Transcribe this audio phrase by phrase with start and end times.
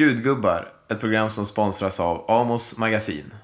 [0.00, 3.34] Gudgubbar, ett program som sponsras av Amos Magasin.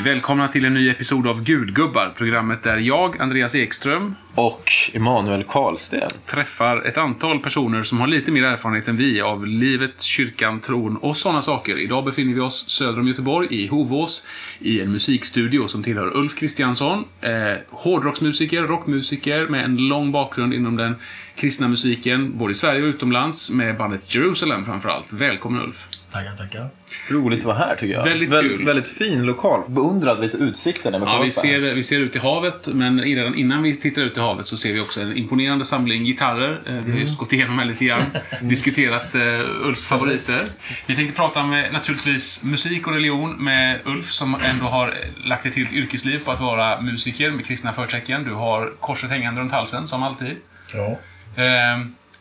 [0.00, 0.14] Hej!
[0.14, 2.14] Välkomna till en ny episod av Gudgubbar.
[2.16, 6.10] Programmet där jag, Andreas Ekström, Och Emanuel Karlsten.
[6.26, 10.96] träffar ett antal personer som har lite mer erfarenhet än vi av livet, kyrkan, tron
[10.96, 11.78] och sådana saker.
[11.78, 14.26] Idag befinner vi oss söder om Göteborg, i Hovås,
[14.58, 17.04] i en musikstudio som tillhör Ulf Kristiansson.
[17.20, 17.30] Eh,
[17.70, 20.94] hårdrocksmusiker, rockmusiker med en lång bakgrund inom den
[21.36, 25.12] kristna musiken, både i Sverige och utomlands, med bandet Jerusalem framförallt.
[25.12, 25.99] Välkommen Ulf!
[26.12, 26.68] Tackar, tackar.
[27.10, 28.04] Roligt att vara här tycker jag.
[28.04, 28.64] Väldigt Väl- kul.
[28.64, 29.62] Väldigt fin lokal.
[29.68, 31.30] Beundrade lite utsikten när man Ja, vi här.
[31.30, 34.56] ser, vi ser ut i havet, men redan innan vi tittar ut i havet så
[34.56, 36.60] ser vi också en imponerande samling gitarrer.
[36.66, 38.02] Eh, Vi har just gått igenom här lite grann,
[38.40, 40.46] diskuterat uh, Ulfs favoriter.
[40.86, 45.54] Vi tänkte prata med naturligtvis musik och religion med Ulf som ändå har lagt ett
[45.56, 48.24] helt yrkesliv på att vara musiker med kristna förtecken.
[48.24, 50.36] Du har korset hängande runt halsen, som alltid.
[50.74, 50.98] Ja.
[51.44, 51.80] Eh,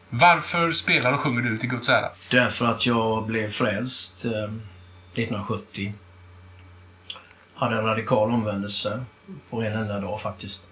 [0.10, 2.10] varför spelar och sjunger du till Guds ära?
[2.32, 5.94] Därför att jag blev frälst eh, 1970.
[7.54, 9.06] Hade en radikal omvändelse
[9.50, 10.68] på en enda dag faktiskt.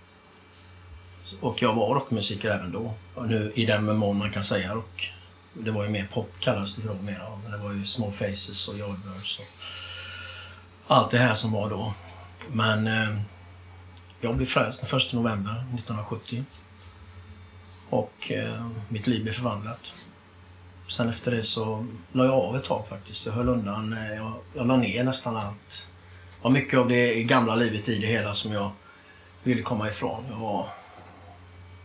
[1.39, 2.93] Och jag var rockmusiker även då.
[3.15, 5.13] Och nu i den mån man kan säga rock.
[5.53, 7.23] Det var ju mer pop kallades det för då mera.
[7.43, 9.45] Men det var ju Small Faces och Yardbirds och
[10.87, 11.93] allt det här som var då.
[12.51, 13.21] Men eh,
[14.21, 16.43] jag blev frälst den 1 november 1970.
[17.89, 19.93] Och eh, mitt liv blev förvandlat.
[20.87, 23.25] Sen efter det så la jag av ett tag faktiskt.
[23.25, 23.93] Jag höll undan.
[23.93, 25.87] Eh, jag, jag la ner nästan allt.
[26.37, 28.71] Det var mycket av det gamla livet i det hela som jag
[29.43, 30.23] ville komma ifrån.
[30.29, 30.67] Jag var...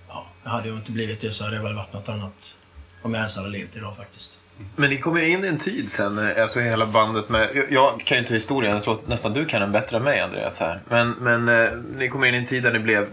[0.09, 2.57] Ja, jag hade jag inte blivit det så hade det väl varit något annat
[3.03, 4.41] om jag ens hade levt idag faktiskt.
[4.77, 7.51] Men ni kom ju in i en tid sen, eh, alltså hela bandet med...
[7.55, 10.03] jag- Jag kan ju inte historien, jag tror att nästan du kan den bättre än
[10.03, 10.81] mig Andreas här.
[10.89, 13.09] Men, men eh, ni kom in i en tid där ni blev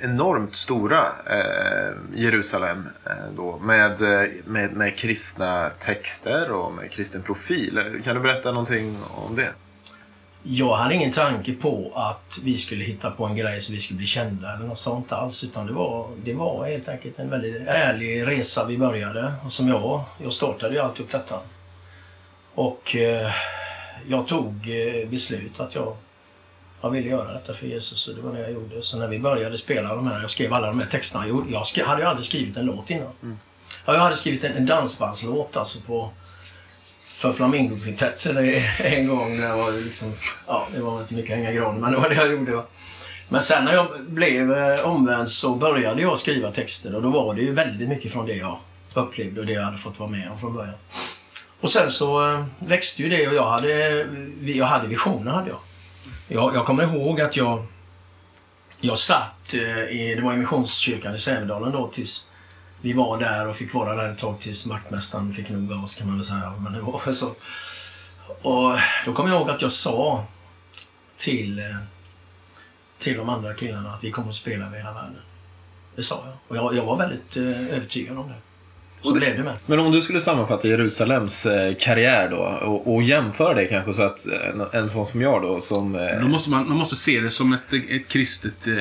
[0.00, 7.22] enormt stora, eh, Jerusalem eh, då, med, eh, med, med kristna texter och med kristen
[7.22, 8.00] profil.
[8.04, 9.48] Kan du berätta någonting om det?
[10.46, 13.96] Jag hade ingen tanke på att vi skulle hitta på en grej så vi skulle
[13.98, 15.44] bli kända eller något sånt alls.
[15.44, 19.32] Utan det var, det var helt enkelt en väldigt ärlig resa vi började.
[19.44, 21.40] Och som jag, jag startade ju alltihop detta.
[22.54, 23.30] Och eh,
[24.08, 25.96] jag tog eh, beslut att jag,
[26.84, 28.82] jag ville göra detta för Jesus och det var det jag gjorde.
[28.82, 31.28] Så när vi började spela de här, jag skrev alla de här texterna.
[31.28, 33.12] Jag, jag skrev, hade ju aldrig skrivit en låt innan.
[33.86, 36.10] Ja, jag hade skrivit en, en dansbandslåt alltså på
[37.04, 38.36] för Flamingokvintetten
[38.78, 39.36] en gång.
[39.36, 40.12] När jag var liksom,
[40.46, 42.56] ja, det var inte mycket hänga i granen, men det var det jag gjorde.
[42.56, 42.64] Va?
[43.28, 47.34] Men sen när jag blev eh, omvänd så började jag skriva texter och då var
[47.34, 48.58] det ju väldigt mycket från det jag
[48.94, 50.74] upplevde och det jag hade fått vara med om från början.
[51.60, 54.06] Och sen så eh, växte ju det och jag hade,
[54.40, 55.30] jag hade visioner.
[55.30, 55.58] Hade jag.
[56.34, 57.66] Jag, jag kommer ihåg att jag,
[58.80, 62.30] jag satt eh, i, det var i Missionskyrkan i Sävedalen då tills
[62.80, 65.94] vi var där och fick vara där ett tag tills vaktmästaren fick nog av oss
[65.94, 66.54] kan man väl säga.
[66.58, 67.26] Men det var så.
[68.42, 70.24] Och då kommer jag ihåg att jag sa
[71.16, 71.76] till, eh,
[72.98, 75.22] till de andra killarna att vi kommer att spela över hela världen.
[75.96, 76.34] Det sa jag.
[76.48, 78.38] Och jag, jag var väldigt eh, övertygad om det.
[79.08, 79.54] Så det- blev det med.
[79.66, 84.02] Men om du skulle sammanfatta Jerusalems eh, karriär då och, och jämföra det kanske så
[84.02, 85.94] att eh, en, en sån som jag då som...
[85.94, 88.74] eh, Då måste man, man måste se det som ett, ett kristet eh,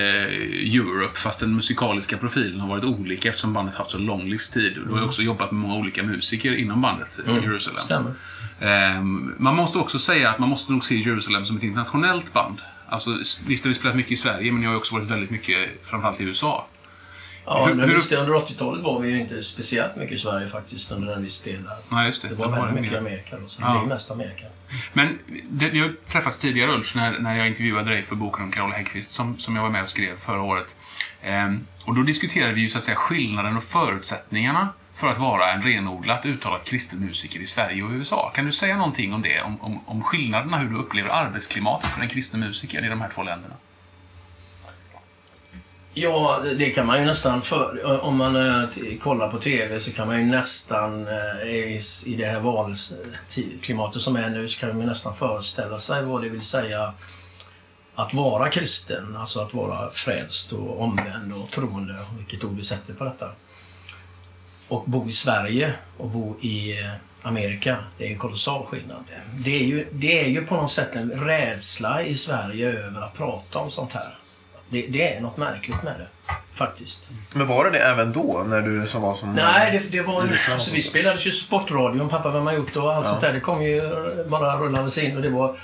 [0.75, 4.73] Europe, fast den musikaliska profilen har varit olika eftersom bandet haft så lång livstid.
[4.87, 7.79] Du har ju också jobbat med många olika musiker inom bandet eh, Jerusalem.
[7.81, 8.11] Stämmer.
[8.61, 12.57] Ehm, man måste också säga att man måste nog se Jerusalem som ett internationellt band.
[12.89, 13.09] Alltså,
[13.47, 16.21] visst har vi spelat mycket i Sverige, men jag har också varit väldigt mycket, framförallt
[16.21, 16.67] i USA.
[17.45, 20.91] Ja, Hur- hur- det, under 80-talet var vi ju inte speciellt mycket i Sverige faktiskt
[20.91, 21.73] under en viss del där.
[21.89, 22.27] Nej, just det.
[22.27, 23.09] Det var var väldigt det mycket i mer.
[23.09, 23.73] Amerika då, så det Ja.
[23.73, 24.45] blev mest Amerika.
[24.93, 28.51] Men det, vi har träffats tidigare Ulf, när, när jag intervjuade dig för boken om
[28.51, 30.75] Carola Häggkvist som, som jag var med och skrev förra året.
[31.21, 35.51] Ehm, och då diskuterade vi ju så att säga skillnaden och förutsättningarna för att vara
[35.51, 38.31] en renodlat uttalat kristen musiker i Sverige och USA.
[38.35, 39.41] Kan du säga någonting om det?
[39.41, 43.09] Om, om, om skillnaderna, hur du upplever arbetsklimatet för en kristen musiker i de här
[43.15, 43.55] två länderna?
[45.95, 47.41] Ja, det kan man ju nästan...
[47.41, 48.69] För, eh, om man eh,
[49.01, 54.15] kollar på TV så kan man ju nästan eh, i, i det här valklimatet som
[54.15, 56.93] är nu så kan man ju nästan föreställa sig vad det vill säga
[57.95, 62.93] att vara kristen, alltså att vara frälst och omvänd och troende, vilket ord vi sätter
[62.93, 63.29] på detta.
[64.67, 66.75] Och bo i Sverige och bo i
[67.21, 69.03] Amerika, det är en kolossal skillnad.
[69.45, 73.17] Det är, ju, det är ju på något sätt en rädsla i Sverige över att
[73.17, 74.17] prata om sånt här.
[74.73, 76.33] Det, det är något märkligt med det.
[76.53, 77.11] Faktiskt.
[77.33, 79.31] Men var det det även då, när du som var som...
[79.33, 82.79] Nej, det, det var en, alltså, vi spelade ju Sportradion, pappa vem har gjort det
[82.79, 83.09] och allt Ja.
[83.09, 83.33] sånt där.
[83.33, 83.81] Det kom ju
[84.27, 85.55] bara rullandes in och det var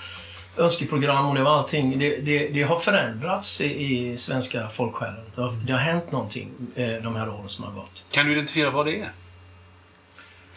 [0.57, 1.99] önskeprogram och det var allting.
[1.99, 3.65] Det, det, det har förändrats i,
[4.11, 5.23] i svenska folksjälen.
[5.35, 8.03] Det har, det har hänt någonting eh, de här åren som har gått.
[8.11, 9.09] Kan du identifiera vad det är?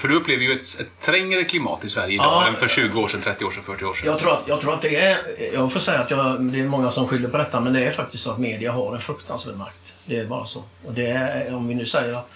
[0.03, 2.47] För du upplever ju ett, ett trängre klimat i Sverige idag Ja.
[2.47, 4.07] än för 20 år sedan, 30 år sedan, 40 år sedan.
[4.07, 5.19] Jag tror, att, jag tror att det är...
[5.55, 7.91] Jag får säga att jag, det är många som skyller på detta, men det är
[7.91, 9.95] faktiskt så att media har en fruktansvärd makt.
[10.05, 10.63] Det är bara så.
[10.87, 12.31] Och det är, om vi nu säger att...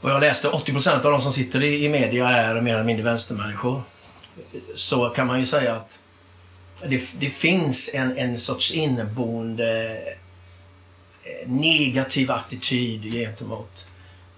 [0.00, 3.04] Och jag läste 80% av de som sitter i, i media är mer eller mindre
[3.04, 3.82] vänstermänniskor.
[4.74, 5.98] Så kan man ju säga att
[6.88, 9.98] det, det finns en, en sorts inneboende
[11.24, 13.89] eh, negativ attityd gentemot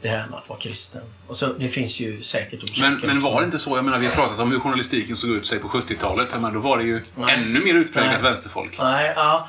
[0.02, 1.02] det här med att vara kristen.
[1.26, 2.90] Och så, det finns ju säkert orsaker.
[2.90, 3.76] Men, men var det inte så?
[3.76, 6.28] Jag menar, vi har pratat om hur journalistiken såg ut sig på 70-talet.
[6.32, 7.34] Jag menar, då var det ju Nej.
[7.34, 8.22] ännu mer utpräglat Nej.
[8.22, 8.76] vänsterfolk.
[8.78, 9.48] Nej, ja.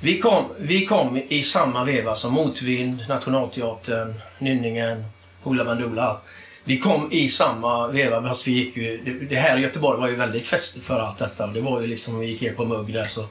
[0.00, 5.04] Vi kom, vi kom i samma veva som Motvind, Nationalteatern, Nynningen,
[5.42, 6.20] Hoola Bandoola.
[6.64, 9.18] Vi kom i samma veva, fast vi gick ju...
[9.28, 11.46] Det, här i Göteborg var ju väldigt fest för allt detta.
[11.46, 13.24] Det var ju liksom, vi gick ner på Mugg där så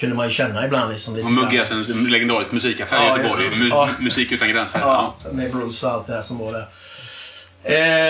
[0.00, 2.96] kunde man ju känna ibland liksom lite Och Mugg är grann- alltså en legendarisk musikaffär
[3.02, 3.44] i Ja, Göteborg.
[3.46, 3.68] just det.
[3.68, 3.90] Ja.
[4.00, 4.78] Musik utan gränser.
[4.80, 5.32] Ja, Ja.
[5.32, 6.66] med Bruce och allt det här som var där.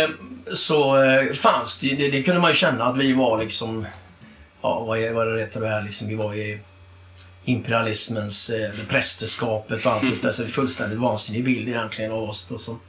[0.05, 0.11] Eh,
[0.55, 3.87] så eh, fanns det, det, det kunde man ju känna att vi var liksom...
[4.63, 6.09] Ja, vad är vad är det heter det här liksom?
[6.09, 6.59] Vi var i
[7.45, 10.31] imperialismens, eh, prästerskapet och allt det där.
[10.31, 12.81] Så det är fullständigt vansinnig bild egentligen av oss då som,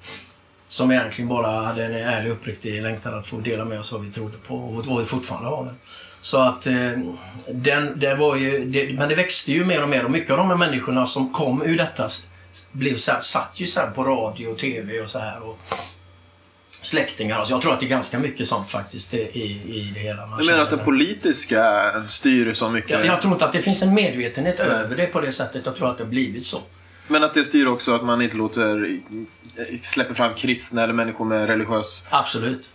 [0.69, 4.11] som egentligen bara hade en ärlig uppriktig längtan att få dela med oss vad vi
[4.11, 5.73] trodde på och vad vi fortfarande har.
[6.21, 6.91] Så att eh,
[7.51, 10.37] den, det var ju, det, men det växte ju mer och mer och mycket av
[10.37, 12.07] de här människorna som kom ur detta
[12.71, 15.41] blev så här, satt ju sen på radio och TV och så här.
[15.41, 15.59] Och
[16.81, 17.37] släktingar.
[17.37, 20.25] Alltså jag tror att det är ganska mycket sånt faktiskt i, i det hela.
[20.25, 22.91] Man Du menar att det politiska styr så mycket?
[22.91, 25.65] jag, jag tror inte att det finns en medvetenhet över det på det sättet.
[25.65, 26.61] Jag tror att det har blivit så.
[27.09, 28.99] Men att det styr också att man inte låter...
[29.81, 32.05] Släpper fram kristna eller människor med religiös...
[32.09, 32.69] Absolut.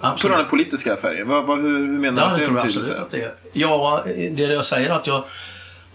[0.00, 1.24] På grund av politiska färger?
[1.24, 3.22] Vad, vad, hur, hur menar Ja, du att det tror är jag absolut att det
[3.22, 3.34] är.
[3.52, 5.24] Ja, det är det jag säger att jag...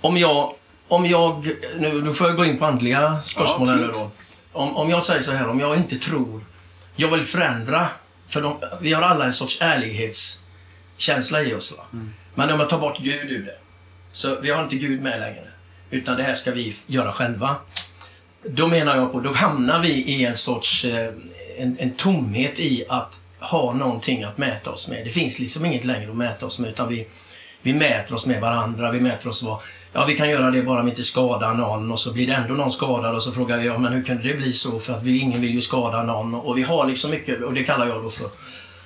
[0.01, 0.55] Om jag...
[0.87, 1.47] Om jag
[1.79, 4.11] nu, nu får jag gå in på andliga spörsmål här nu absolut.
[4.53, 4.59] då.
[4.59, 6.41] Om, om jag säger så här, om jag inte tror...
[6.95, 7.87] Jag vill förändra.
[8.27, 11.77] För de, vi har alla en sorts ärlighetskänsla i oss.
[11.77, 11.83] Va?
[11.93, 12.13] Mm.
[12.35, 13.55] Men om jag tar bort Gud ur det.
[14.11, 15.50] Så vi har inte Gud med längre.
[15.91, 17.55] Utan det här ska vi göra själva.
[18.43, 21.13] Då menar jag på, då hamnar vi i en sorts eh,
[21.57, 25.05] en, en tomhet i att ha någonting att mäta oss med.
[25.05, 27.07] Det finns liksom inget längre att mäta oss med utan vi,
[27.61, 28.91] vi mäter oss med varandra.
[28.91, 29.57] Vi mäter oss vad,
[29.93, 32.33] ja vi kan göra det bara om vi inte skadar någon och så blir det
[32.33, 34.79] ändå någon skadad och så frågar vi, ja men hur kunde det bli så?
[34.79, 37.63] För att vi, ingen vill ju skada någon och vi har liksom mycket, och det
[37.63, 38.27] kallar jag då för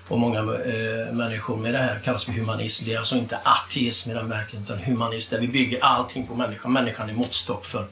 [0.07, 2.85] och många eh, människor med det här kallas för humanism.
[2.85, 6.35] Det är alltså inte ateism i den verkligheten, utan humanism, där vi bygger allting på
[6.35, 6.73] människan.
[6.73, 7.87] Människan är måttstock för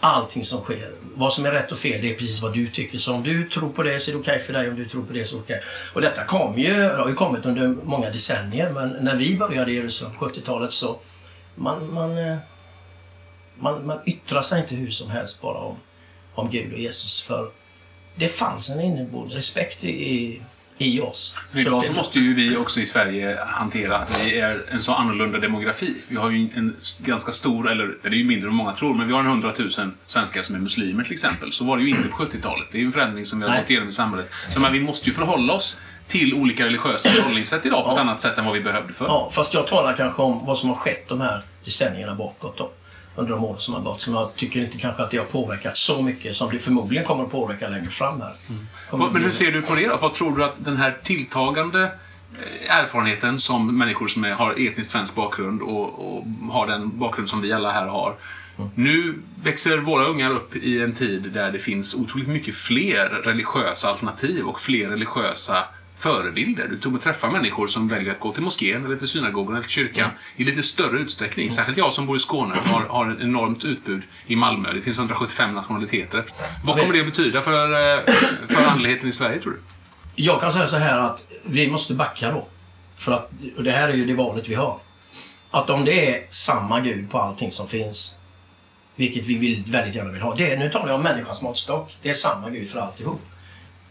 [0.00, 0.92] allting som sker.
[1.14, 2.98] Vad som är rätt och fel, det är precis vad du tycker.
[2.98, 5.02] Så om du tror på det så är det okej för dig, om du tror
[5.02, 5.60] på det så är det okej.
[5.94, 9.70] Och detta kom ju, det har ju kommit under många decennier, men när vi började
[9.70, 10.98] i Jerusalem på 70-talet så
[11.54, 12.36] man, man, eh,
[13.58, 15.76] man, man yttrar sig inte hur som helst bara om,
[16.34, 17.20] om Gud och Jesus.
[17.20, 17.50] För
[18.14, 20.42] det fanns en inneboende respekt i,
[20.78, 21.34] i, oss.
[21.54, 25.38] Idag så måste ju vi också i Sverige hantera att vi är en så annorlunda
[25.38, 25.94] demografi.
[26.08, 29.06] Vi har ju en ganska stor, eller det är ju mindre än många tror, men
[29.06, 29.70] vi har en 100 000
[30.06, 31.52] svenskar som är muslimer till exempel.
[31.52, 32.66] Så var det ju inte på 70-talet.
[32.72, 33.60] Det är ju en förändring som vi har Nej.
[33.62, 34.30] gått igenom i samhället.
[34.54, 38.00] Så men vi måste ju förhålla oss till olika religiösa förhållningssätt idag på ett Ja.
[38.02, 39.06] annat sätt än vad vi behövde förr.
[39.06, 42.70] Ja, fast jag talar kanske om vad som har skett de här decennierna bakåt då.
[43.16, 44.00] Under de åren som har gått.
[44.00, 47.24] Som jag tycker inte kanske att det har påverkat så mycket som det förmodligen kommer
[47.24, 48.32] att påverka längre fram här.
[48.90, 49.96] Vad- Men hur ser du på det då?
[50.02, 54.90] Vad tror du att den här tilltagande eh, erfarenheten som människor som är, har etniskt
[54.90, 58.14] svensk bakgrund och, och har den bakgrund som vi alla här har.
[58.74, 63.88] Nu växer våra ungar upp i en tid där det finns otroligt mycket fler religiösa
[63.88, 65.64] alternativ och fler religiösa
[65.98, 66.68] förebilder.
[66.68, 69.72] Du kommer träffa människor som väljer att gå till moskén, eller till synagogan eller till
[69.72, 71.52] kyrkan i lite större utsträckning.
[71.52, 74.72] Särskilt jag som bor i Skåne har, har ett enormt utbud i Malmö.
[74.72, 76.24] Det finns 175 nationaliteter.
[76.64, 78.04] Vad kommer det att betyda för, eh,
[78.48, 79.58] för andligheten i Sverige, tror du?
[80.22, 82.46] Jag kan säga så här att vi måste backa då.
[82.96, 84.78] För att, och det här är ju det valet vi har.
[85.50, 88.14] Att om det är samma Gud på allting som finns,
[88.96, 90.34] vilket vi vill, väldigt gärna vill ha.
[90.34, 91.96] Det, nu talar jag om människans måttstock.
[92.02, 93.20] Det är samma Gud för alltihop.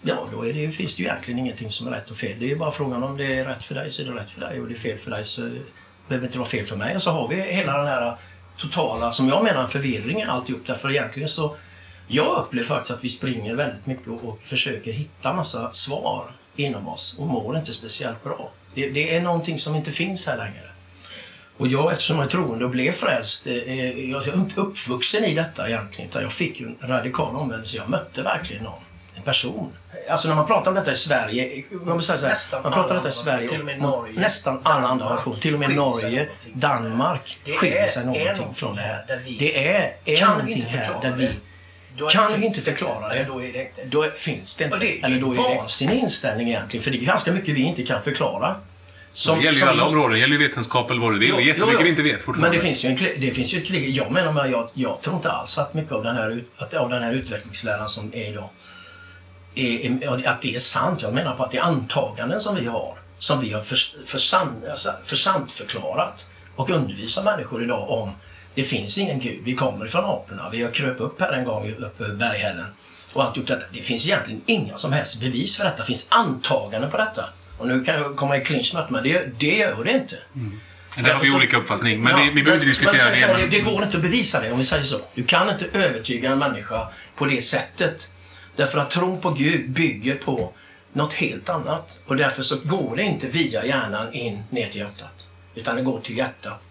[0.07, 2.39] Ja, då är det, finns det ju egentligen ingenting som är rätt och fel.
[2.39, 4.31] Det är ju bara frågan om det är rätt för dig så är det rätt
[4.31, 5.67] för dig och det är fel för dig så behöver
[6.07, 6.95] det inte vara fel för mig.
[6.95, 8.15] Och så har vi hela den här
[8.57, 10.61] totala, som jag menar, förvirringen alltihop.
[10.67, 11.55] Därför egentligen så
[12.07, 16.87] jag upplever faktiskt att vi springer väldigt mycket och, och försöker hitta massa svar inom
[16.87, 18.51] oss och mår inte speciellt bra.
[18.73, 20.69] Det, det är någonting som inte finns här längre.
[21.57, 25.23] Och jag, eftersom jag är troende och blev frälst, eh, eh jag är inte uppvuxen
[25.23, 27.77] i detta egentligen, utan jag fick ju en radikal omvändelse.
[27.77, 28.81] Jag mötte verkligen någon,
[29.23, 29.73] person.
[30.09, 32.89] Alltså när man pratar om detta i Sverige, man, säga så här, Nästan man pratar
[32.91, 35.59] om detta i Sverige, till och med och Norge, nästan alla andra nationer, till och
[35.59, 36.27] med Norge.
[36.53, 39.21] Danmark Det skiljer sig någonting från det här.
[39.39, 41.33] Det är, är någonting här där vi det,
[41.97, 44.85] då kan vi inte det- förklara det, då är det då finns det Och inte.
[44.85, 47.83] det- Eller då är det vansinnig inställning egentligen, för det är ganska mycket vi inte
[47.83, 48.55] kan förklara.
[49.13, 50.13] Som, det gäller ju alla måste- områden.
[50.13, 51.29] Det gäller ju vetenskap eller vad du vill.
[51.29, 51.83] Jo, Det är jättemycket jo, jo.
[51.83, 52.41] vi inte vet fortfarande.
[52.41, 53.89] Men det finns ju, en, det finns ju ett krig.
[53.95, 56.89] Jag menar med, jag, jag tror inte alls att mycket av den här, att, av
[56.89, 58.49] den här utvecklingsläran som är idag,
[59.55, 61.01] är, att det är sant.
[61.01, 63.59] Jag menar på att det är antaganden som vi har, som vi har
[64.69, 68.11] alltså, för sant förklarat och undervisar människor idag om
[68.55, 69.39] det finns ingen gud.
[69.43, 70.49] Vi kommer ifrån aporna.
[70.51, 72.65] Vi har kröp upp här en gång upp för berghällen
[73.13, 73.65] och allt gjort detta.
[73.73, 75.77] Det finns egentligen inga som helst bevis för detta.
[75.77, 77.25] Det finns antaganden på detta.
[77.57, 80.17] Och nu kan jag komma i clinch med det, men det, det gör det inte.
[81.03, 82.01] Där har vi så- olika uppfattning.
[82.03, 83.27] Men Ja, vi, vi behöver inte diskutera men det.
[83.27, 83.57] men- det.
[83.57, 84.97] Det går inte att bevisa det om vi säger så.
[85.13, 88.11] Du kan inte övertyga en människa på det sättet.
[88.55, 90.53] Därför att tron på Gud bygger på
[90.93, 91.99] något helt annat.
[92.05, 95.27] Och därför så går det inte via hjärnan in ner till hjärtat.
[95.55, 96.61] Utan det går till hjärtat.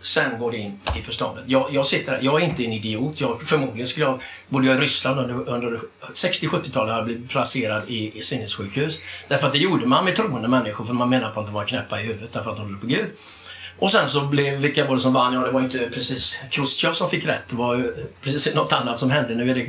[0.00, 1.44] Sen går det in i förståndet.
[1.46, 3.20] Jag, jag sitter här, jag är inte en idiot.
[3.20, 5.80] Jag, förmodligen skulle jag, bodde jag i Ryssland under, under
[6.12, 9.00] 60-70-talet hade blivit placerad i, i sinnessjukhus.
[9.28, 11.64] Därför att det gjorde man med troende människor för man menar på att de var
[11.64, 13.06] knäppa i huvudet därför att de trodde på Gud.
[13.80, 15.34] Och sen så blev, vilka var det som vann?
[15.34, 17.48] Ja, det var inte precis Chrusjtjov som fick rätt.
[17.48, 19.34] Det var precis något annat som hände.
[19.34, 19.66] Nu är det,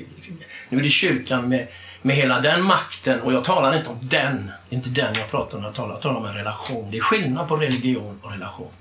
[0.70, 1.68] nu är det kyrkan med,
[2.02, 3.22] med hela den makten.
[3.22, 4.52] Och jag talar inte om den.
[4.70, 5.64] Det är inte den jag pratar om.
[5.64, 6.92] Jag talar, jag talar om en relation.
[6.92, 8.72] Det är skillnad på religion och relation.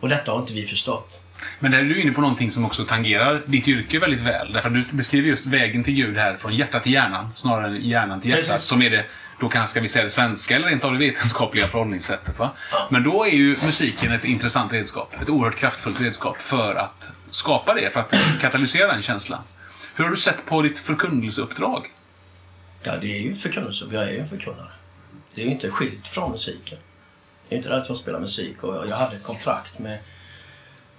[0.00, 1.20] Och detta har inte vi förstått.
[1.58, 4.52] Men där är du inne på någonting som också tangerar ditt yrke väldigt väl.
[4.52, 7.80] Därför att du beskriver just vägen till Gud här, från hjärta till hjärnan, snarare än
[7.80, 8.48] hjärnan till hjärtat.
[8.48, 8.66] Precis.
[8.68, 9.04] Som är det,
[9.42, 12.38] då kanske ska vi säga det svenska, eller rent av det vetenskapliga förhållningssättet.
[12.38, 12.50] Va?
[12.90, 15.14] Men då är ju musiken ett intressant redskap.
[15.22, 19.42] Ett oerhört kraftfullt redskap för att skapa det, för att katalysera en känsla.
[19.94, 21.90] Hur har du sett på ditt förkunnelseuppdrag?
[22.82, 23.84] Ja, det är ju förkunnelse.
[23.92, 24.70] Jag är ju en förkunnare.
[25.34, 26.78] Det är ju inte skilt från musiken.
[27.48, 29.98] Det är inte det att jag spelar musik och jag hade ett kontrakt med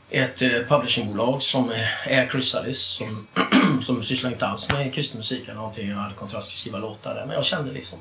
[0.10, 1.72] ett eh, publishingbolag som
[2.06, 3.28] är Chrysalis som,
[3.84, 5.90] som sysslar inte alls med kristen musik eller någonting.
[5.90, 7.26] Jag hade kontrakt att skriva låtar där.
[7.26, 8.00] Men jag kände liksom,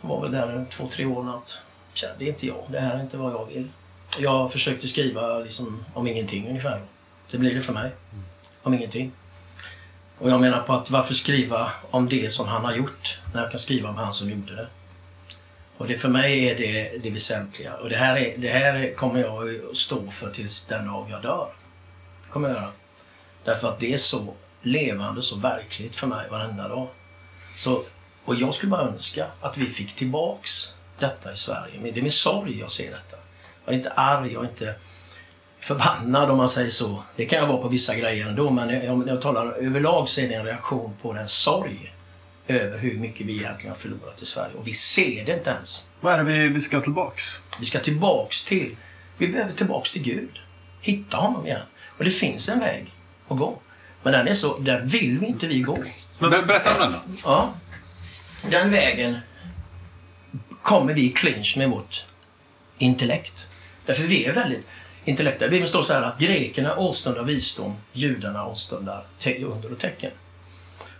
[0.00, 1.58] jag var väl där två, tre år att
[2.18, 2.64] det är inte jag.
[2.68, 3.68] Det här är inte vad jag vill.
[4.18, 6.82] Jag försökte skriva liksom om ingenting ungefär.
[7.30, 7.90] Det blir det för mig.
[8.62, 9.12] Om ingenting.
[10.18, 13.50] Och jag menar på att varför skriva om det som han har gjort när jag
[13.50, 14.66] kan skriva om han som gjorde det?
[15.76, 17.74] Och det för mig är det det väsentliga.
[17.74, 21.22] Och det här, är, det här kommer jag att stå för tills den dag jag
[21.22, 21.48] dör.
[22.22, 22.72] Det kommer jag göra.
[23.44, 24.34] Därför att det är så
[24.68, 26.88] levande, så verkligt för mig varenda dag.
[27.56, 27.84] Så,
[28.24, 31.74] och jag skulle bara önska att vi fick tillbaks detta i Sverige.
[31.82, 33.16] Men det är med sorg jag ser detta.
[33.64, 34.74] Jag är inte arg, jag är inte
[35.60, 37.02] förbannad om man säger så.
[37.16, 40.28] Det kan jag vara på vissa grejer ändå, men om jag talar överlag så är
[40.28, 41.94] det en reaktion på den sorg
[42.48, 44.54] över hur mycket vi egentligen har förlorat i Sverige.
[44.54, 45.88] Och vi ser det inte ens.
[46.00, 47.40] Vad är det vi, vi ska tillbaks?
[47.60, 48.76] Vi ska tillbaks till...
[49.18, 50.40] Vi behöver tillbaks till Gud.
[50.80, 51.60] Hitta honom igen.
[51.98, 52.92] Och det finns en väg
[53.28, 53.58] att gå.
[54.08, 54.58] Men den är så...
[54.58, 55.78] Den vill vi inte vi gå.
[56.18, 56.98] Ber- Berätta om den då.
[57.24, 57.52] Ja.
[58.50, 59.18] Den vägen
[60.62, 62.04] kommer vi i clinch med vårt
[62.78, 63.46] intellekt.
[63.86, 64.66] Därför vi är väldigt
[65.04, 65.50] intellektuella.
[65.50, 70.10] Bibeln står så här att grekerna åstundar visdom, judarna åstundar under och tecken.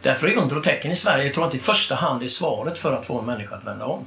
[0.03, 2.79] Därför är under och tecken i Sverige, jag tror inte i första hand är svaret
[2.79, 4.07] för att få en människa att vända om.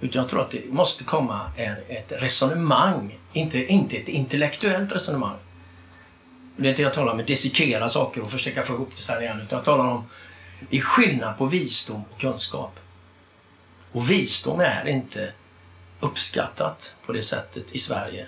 [0.00, 1.40] Utan jag tror att det måste komma
[1.88, 5.36] ett resonemang, inte, inte ett intellektuellt resonemang.
[6.60, 9.22] Det är inte jag talar om att dissekera saker och försöka få ihop det sen
[9.22, 10.04] igen, utan jag talar om
[10.70, 12.78] det är skillnad på visdom och kunskap.
[13.92, 15.32] Och visdom är inte
[16.00, 18.26] uppskattat på det sättet i Sverige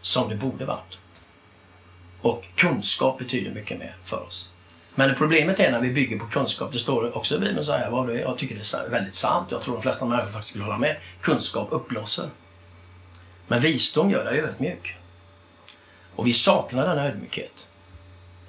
[0.00, 0.98] som det borde varit.
[2.20, 4.50] Och kunskap betyder mycket mer för oss.
[4.94, 7.90] Men problemet är när vi bygger på kunskap, det står också i Bibeln så här,
[7.90, 10.48] vad det är, jag tycker det är väldigt sant, jag tror de flesta människor faktiskt
[10.48, 10.96] skulle hålla med.
[11.20, 12.28] Kunskap uppblåser.
[13.48, 14.96] Men visdom gör dig ödmjuk.
[16.16, 17.66] Och vi saknar denna ödmjukhet.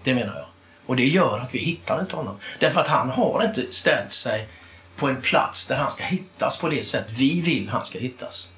[0.03, 0.45] Det menar jag.
[0.85, 2.37] Och det gör att vi hittar inte honom.
[2.59, 4.47] Därför att han har inte ställt sig
[4.95, 8.51] på en plats där han ska hittas på det sätt vi vill han ska hittas.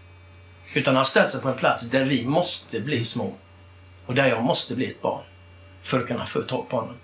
[0.74, 3.34] Utan han har ställt sig på en plats där vi måste bli små.
[4.06, 5.24] Och där jag måste bli ett barn.
[5.84, 6.96] För att kunna få tag på honom.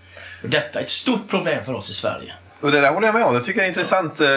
[0.43, 2.33] Och detta är ett stort problem för oss i Sverige.
[2.61, 3.33] Och det där håller jag med om.
[3.33, 4.19] Det tycker jag är intressant.
[4.19, 4.27] Eh,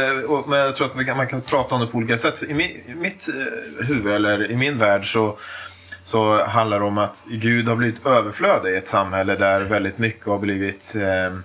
[0.46, 2.42] men jag tror att man kan prata om det på olika sätt.
[2.42, 2.54] I,
[2.94, 5.38] mitt eh, huvud, eller i min värld, så,
[6.02, 10.26] så handlar det om att Gud har blivit överflödig i ett samhälle där väldigt mycket
[10.26, 11.36] har blivit eh,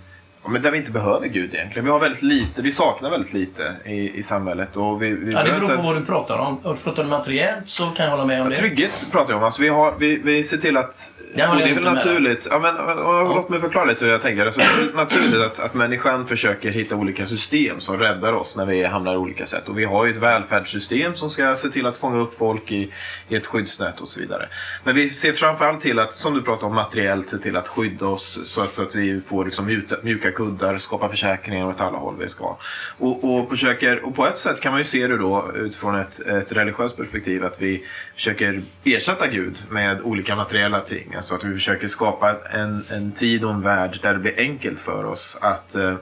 [0.49, 1.85] men där vi inte behöver Gud egentligen.
[1.85, 4.75] Vi har väldigt lite, vi saknar väldigt lite i, i samhället.
[4.77, 6.59] Och vi, vi Ja, det beror på inte vad ens- du pratar om.
[6.63, 8.55] Om du pratar om materiellt så kan jag hålla med om Ja, det.
[8.55, 9.43] trygghet pratar jag om.
[9.43, 11.11] Alltså, vi, har, vi, vi ser till att...
[11.35, 12.47] Håller och det är väl naturligt.
[12.51, 14.45] Ja, men, och, Låt mig förklara lite hur jag tänker.
[14.45, 18.65] Alltså, det är naturligt att, att människan försöker hitta olika system som räddar oss när
[18.65, 19.69] vi hamnar i olika sätt.
[19.69, 22.91] Och vi har ju ett välfärdssystem som ska se till att fånga upp folk i,
[23.29, 24.49] i ett skyddsnät och så vidare.
[24.83, 28.05] Men vi ser framförallt till att, som du pratar om materiellt, se till att skydda
[28.05, 31.97] oss så att, så att vi får liksom mjuka, mjuka kuddar, skapa försäkringar åt alla
[31.97, 32.57] håll vi ska.
[32.97, 36.19] Och, och, försöker, och på ett sätt kan man ju se det då utifrån ett,
[36.19, 37.83] ett religiöst perspektiv att vi
[38.15, 41.13] försöker ersätta Gud med olika materiella ting.
[41.17, 44.79] Alltså att vi försöker skapa en, en tid och en värld där det blir enkelt
[44.79, 45.95] för oss att eh,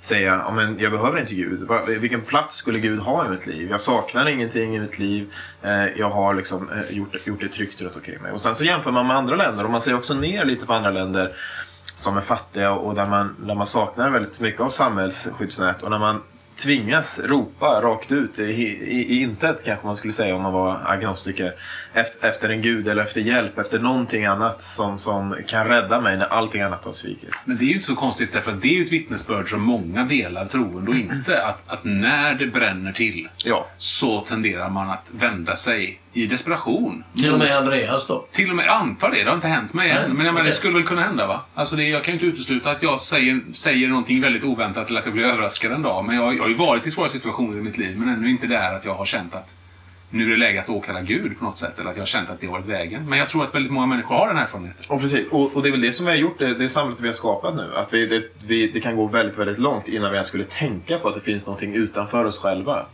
[0.00, 1.68] säga ja, men jag behöver inte Gud.
[1.88, 3.68] Vilken plats skulle Gud ha i mitt liv?
[3.70, 5.32] Jag saknar ingenting i mitt liv.
[5.62, 8.32] Eh, Jag har liksom eh, gjort, gjort det tryggt runt omkring mig.
[8.32, 10.72] Och sen så jämför man med andra länder och man ser också ner lite på
[10.72, 11.32] andra länder
[11.94, 15.98] som är fattiga och där man, där man saknar väldigt mycket av samhällsskyddsnät och när
[15.98, 16.22] man
[16.62, 20.78] tvingas ropa rakt ut i, i, i intet kanske man skulle säga om man var
[20.84, 21.52] agnostiker
[21.94, 26.16] efter, efter en gud eller efter hjälp, efter någonting annat som, som kan rädda mig
[26.16, 27.34] när allting annat har svikit.
[27.44, 29.60] Men det är ju inte så konstigt därför att det är ju ett vittnesbörd som
[29.60, 31.44] många delar troende och inte.
[31.44, 37.04] Att, att när det bränner till Ja, så tenderar man att vända sig i desperation.
[37.16, 38.26] Till och med Andreas då.
[38.32, 40.12] Till och med, jag antar det, det har inte hänt mig än.
[40.12, 41.40] Men jag menar, det skulle väl kunna hända va?
[41.54, 45.00] Alltså det, jag kan ju inte utesluta att jag säger, säger någonting väldigt oväntat eller
[45.00, 46.04] att jag blir överraskad en dag.
[46.04, 48.46] Men jag, jag har ju varit i svåra situationer i mitt liv men ännu inte
[48.46, 49.54] där att jag har känt att
[50.12, 51.78] nu är det läge att åkalla Gud på något sätt.
[51.78, 53.08] Eller att jag har känt att det har varit vägen.
[53.08, 54.84] Men jag tror att väldigt många människor har den här erfarenheten.
[54.88, 55.26] och precis.
[55.30, 57.12] Och, och det är väl det som vi har gjort, det, det samhället vi har
[57.12, 57.70] skapat nu.
[57.76, 60.98] Att vi, det, vi, det kan gå väldigt, väldigt långt innan vi ens skulle tänka
[60.98, 62.86] på att det finns någonting utanför oss själva.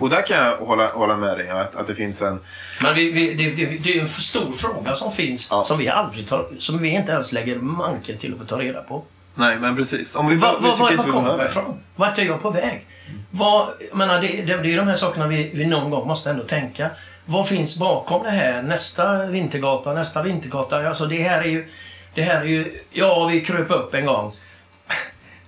[0.00, 2.38] Och där kan jag hålla, hålla med dig, att, att det finns en...
[2.82, 5.64] Men vi, vi, det, det, det är en för stor fråga som finns Ja.
[5.64, 8.80] som vi aldrig tar, som vi inte ens lägger manken till att få ta reda
[8.82, 9.04] på.
[9.34, 10.16] Nej, men precis.
[10.16, 11.80] Om vi, Var, vi var, tycker var, vi kommer jag ifrån?
[11.96, 12.86] Vart är jag på väg?
[13.30, 16.42] Vad, menar, det, det, det är de här sakerna vi, vi någon gång måste ändå
[16.42, 16.90] tänka.
[17.24, 18.62] Vad finns bakom det här?
[18.62, 20.88] Nästa vintergata, nästa vintergata.
[20.88, 21.68] Alltså det här är ju...
[22.14, 22.72] Det här är ju...
[22.90, 24.32] Ja, vi kröp upp en gång.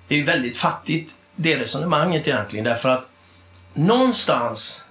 [0.08, 2.64] Det är ju väldigt fattigt, det resonemanget egentligen.
[2.64, 3.08] Därför att
[3.74, 4.84] någonstans...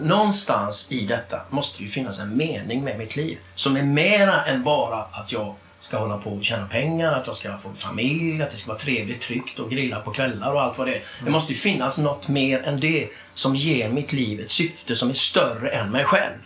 [0.00, 3.38] Någonstans i detta måste det ju finnas en mening med mitt liv.
[3.54, 7.36] Som är mera än bara att jag ska hålla på och tjäna pengar, att jag
[7.36, 10.62] ska få en familj, att det ska vara trevligt, tryggt och grilla på kvällar och
[10.62, 11.02] allt vad det är.
[11.24, 15.08] Det måste ju finnas något mer än det som ger mitt liv ett syfte som
[15.08, 16.36] är större än mig själv.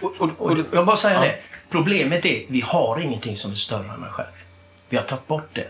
[0.00, 1.20] Och, och, Och jag bara säga Ja.
[1.20, 1.36] det.
[1.70, 4.28] Problemet är, vi har ingenting som är större än mig själv.
[4.88, 5.68] Vi har tagit bort det.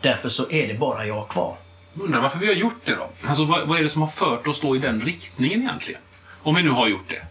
[0.00, 1.56] Därför så är det bara jag kvar.
[2.00, 3.08] Undrar varför vi har gjort det då?
[3.26, 6.00] Alltså vad, vad är det som har fört oss då i den riktningen egentligen?
[6.42, 7.22] Om vi nu har gjort det.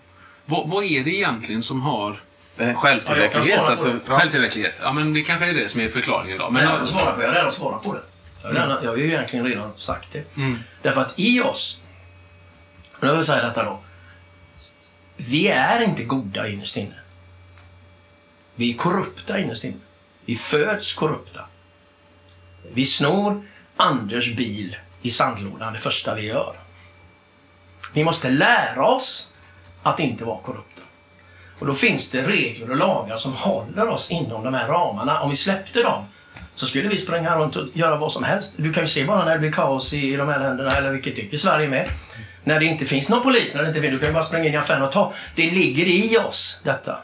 [0.45, 2.21] Vad, vad är det egentligen som har...
[2.57, 3.59] Ja, jag självtillräcklighet.
[3.59, 4.19] på alltså, ja.
[4.19, 4.79] Självtillräcklighet?
[4.81, 6.49] Ja, men det kanske är det som är förklaringen då.
[6.49, 8.01] Men, jag, svarar på, jag har redan svarat på det.
[8.41, 10.23] Jag har, redan, jag har ju egentligen redan sagt det.
[10.81, 11.81] Därför att i oss,
[12.99, 13.79] och jag vill säga detta då.
[15.17, 16.95] Vi är inte goda innerst inne.
[18.55, 19.77] Vi är korrupta innerst inne.
[20.25, 21.41] Vi föds korrupta.
[22.73, 23.43] Vi snor
[23.77, 26.55] Anders bil i sandlådan det första vi gör.
[27.93, 29.33] Vi måste lära oss
[29.83, 30.72] att inte vara korrupta.
[31.59, 35.21] Och då finns det regler och lagar som håller oss inom de här ramarna.
[35.21, 36.05] Om vi släppte dem
[36.55, 38.53] så skulle vi springa runt och göra vad som helst.
[38.57, 40.91] Du kan ju se bara när det blir kaos i, i de här länderna, eller
[40.91, 41.89] vilket tycker Sverige med.
[42.43, 44.45] När det inte finns någon polis, när det inte finns, du kan ju bara springa
[44.45, 45.13] in i affären och ta.
[45.35, 46.97] Det ligger i oss, detta.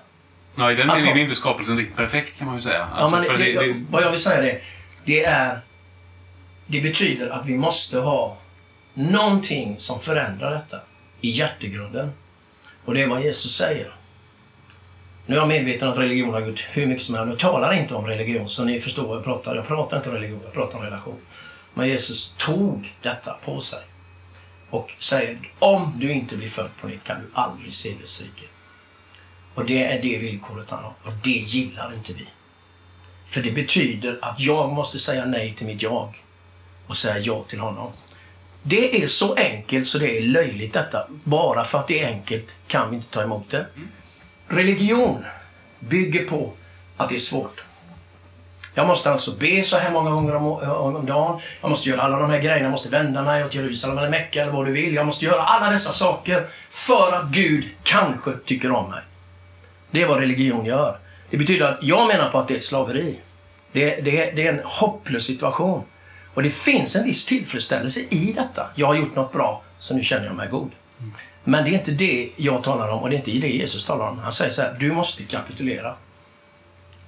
[0.56, 2.88] ja, I den meningen är inte skapelsen riktigt perfekt kan man ju säga.
[2.92, 4.62] Ja, Alltså, men för det, det, det, Vad jag vill säga det,
[5.06, 5.60] det är...
[6.66, 8.38] Det betyder att vi måste ha
[8.94, 10.78] någonting som förändrar detta
[11.22, 12.12] i hjärtegrunden.
[12.86, 13.92] Och det är vad Jesus säger.
[15.30, 17.30] Nu är jag medveten om att religion har gjort hur mycket som helst.
[17.30, 20.16] Jag talar inte om religion, så ni förstår vad jag pratar Jag pratar inte om
[20.16, 21.16] religion, jag pratar om relation.
[21.74, 23.80] Men Jesus tog detta på sig.
[24.70, 28.46] Och säger, om du inte blir född på nytt kan du aldrig se Guds rike.
[29.56, 30.94] Och det är det villkoret han har.
[31.04, 32.28] Och det gillar inte vi.
[33.26, 36.24] För det betyder att jag måste säga nej till mitt jag
[36.88, 37.92] och säga ja till honom.
[38.64, 41.08] Det är så enkelt så det är löjligt detta.
[41.24, 43.66] Bara för att det är enkelt kan vi inte ta emot det.
[43.76, 43.90] Mm.
[44.50, 45.26] Religion
[45.80, 46.54] bygger på
[46.98, 47.64] att det är svårt.
[48.74, 51.42] Jag måste alltså be så här många gånger om, om, om dagen.
[51.62, 52.62] Jag måste göra alla de här grejerna.
[52.62, 54.94] Jag måste vända mig åt Jerusalem eller Mecka eller vad du vill.
[54.94, 59.02] Jag måste göra alla dessa saker för att Gud kanske tycker om mig.
[59.92, 60.98] Det är vad religion gör.
[61.30, 63.20] Det betyder att jag menar på att det är ett slaveri.
[63.72, 65.84] Det, det, det är en hopplös situation.
[66.34, 68.68] Och det finns en viss tillfredsställelse i detta.
[68.76, 70.72] Jag har gjort något bra, så nu känner jag mig god.
[71.50, 74.08] Men det är inte det jag talar om och det är inte det Jesus talar
[74.08, 74.20] om.
[74.20, 75.96] Han säger så här, du måste kapitulera.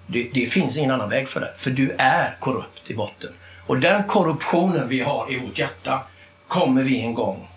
[0.08, 3.34] Det, det finns ingen annan väg för det, för du är korrupt i botten.
[3.68, 6.04] Och den korruptionen vi har i vårt hjärta
[6.48, 7.48] kommer vi en gång,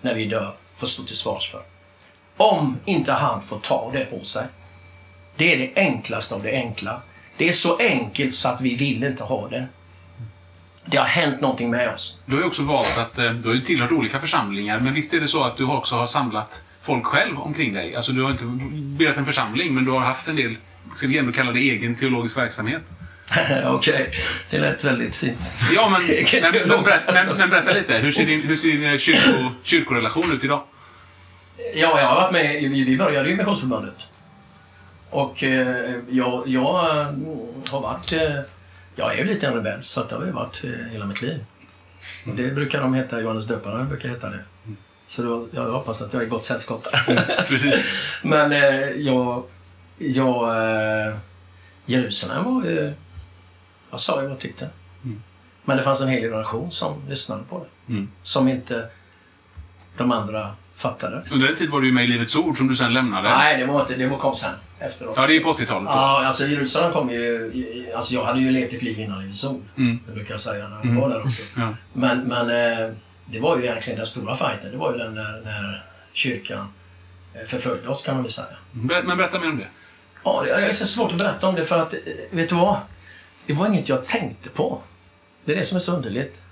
[0.00, 1.62] när vi dör, få stå till svars för.
[2.36, 4.46] Om inte han får ta det på sig.
[5.36, 7.02] Det är det enklaste av det enkla.
[7.36, 9.66] Det är så enkelt så att vi vill inte ha det.
[10.86, 12.18] Det har hänt någonting med oss.
[12.26, 15.14] Du har ju också valt att, eh, du har ju tillhört olika församlingar, men visst
[15.14, 17.96] är det så att du också har samlat folk själv omkring dig?
[17.96, 18.44] Alltså du har inte
[18.74, 20.56] bildat en församling, men du har haft en del,
[20.96, 22.82] ska vi ändå kalla det egen teologisk verksamhet?
[23.64, 24.10] Okej,
[24.50, 25.52] det lät väldigt fint.
[25.74, 27.38] Ja, men, men, men, berätta, men, verksamhet.
[27.38, 27.94] men berätta lite.
[27.94, 30.62] Hur ser din, hur ser din eh, kyrko, kyrkorelation ut idag?
[31.74, 32.70] Ja, jag har varit med.
[32.70, 34.06] Vi började ju Missionsförbundet.
[35.10, 37.06] Och eh, jag, jag eh,
[37.70, 38.12] har varit...
[38.96, 41.22] Eh, jag är ju lite en rebell, så det har ju varit eh, hela mitt
[41.22, 41.44] liv.
[42.26, 44.44] Och det brukar de heta, Johannes döparen brukar heta det.
[45.06, 47.44] Så då, jag hoppas att jag är i gott sällskap där.
[47.48, 47.74] Precis.
[48.22, 49.42] Men eh, jag...
[49.98, 50.66] jag
[51.08, 51.16] eh,
[51.86, 52.92] Jerusalem var ju...
[53.90, 54.68] Jag sa ju vad jag tyckte.
[55.64, 57.92] Men det fanns en hel generation som lyssnade på det.
[57.92, 58.08] Mm.
[58.22, 58.88] Som inte
[59.96, 61.22] de andra fattade.
[61.30, 63.28] Under en tid var du ju med i Livets Ord som du sen lämnade.
[63.28, 63.96] Nej, det var inte.
[63.96, 64.54] Det var kom sen.
[64.84, 65.14] Efteråt.
[65.16, 65.68] Ja, det är på 80-talet.
[65.68, 65.90] då.
[65.90, 67.92] Ja, alltså Jerusalem kom ju...
[67.96, 69.44] Alltså jag hade ju levt ett liv innan Livets.
[69.44, 70.00] Mm.
[70.06, 71.42] Det brukar jag säga när jag var där också.
[71.56, 71.74] Ja.
[71.92, 72.90] Men, men eh,
[73.26, 74.70] det var ju egentligen den stora fighten.
[74.70, 76.72] Det var ju den när, när kyrkan
[77.34, 78.56] eh, förföljde oss kan man väl säga.
[79.04, 79.66] Men berätta mer om det.
[80.24, 82.76] Ja, det är så svårt att berätta om det för att, eh, vet du vad?
[83.46, 84.82] Det var inget jag tänkte på.
[85.44, 86.42] Det är det som är så underligt.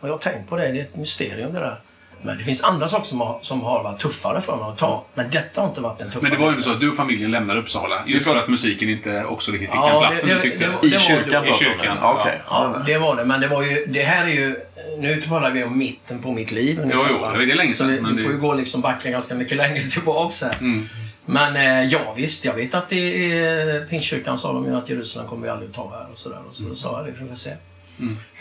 [0.00, 1.80] Och jag har tänkt på det, det är ett mysterium det där.
[2.26, 5.04] Men det finns andra saker som har, som har varit tuffare för mig att ta.
[5.14, 6.22] Men detta har inte varit en tuffare.
[6.30, 8.02] Men det var ju så att du och familjen lämnade Uppsala.
[8.06, 10.66] Just för att musiken inte också riktigt fick Ja, den platsen det- du det- tyckte.
[10.82, 12.00] det I det kyrkan I kyrkan, det?
[12.00, 12.40] Ja, okej.
[12.50, 13.24] Ja, det var det.
[13.24, 13.86] Men det var ju...
[13.88, 14.56] Det här är ju...
[14.98, 17.32] Nu talar vi om mitten på mitt liv ungefär, jo, va?
[17.38, 19.34] det är länge Så sedan, vi, men vi får det- ju gå liksom backa ganska
[19.34, 20.54] mycket längre tillbaks här.
[20.60, 20.88] Mm.
[21.26, 22.44] Men eh, ja, visst.
[22.44, 25.90] Jag vet att i Pingstkyrkan sa de ju att Jerusalem kommer vi aldrig att ta
[25.90, 26.38] här och sådär.
[26.48, 26.74] Och så Mm.
[26.74, 27.50] sa jag det, får vi se.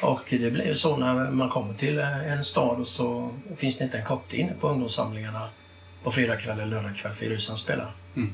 [0.01, 3.83] Och det blir ju så när man kommer till en stad och så finns det
[3.83, 5.49] inte en kotte inne på ungdomssamlingarna
[6.03, 7.91] på fredagkväll eller lördagkväll för Jerusalem spelar.
[8.15, 8.33] Mm.